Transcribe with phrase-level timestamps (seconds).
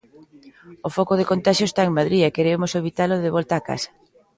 [0.87, 3.89] O foco de contaxio está en Madrid e queremos evitalo de volta á casa.